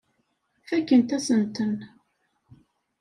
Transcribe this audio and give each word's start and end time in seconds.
Fakkent-asen-ten. 0.67 1.75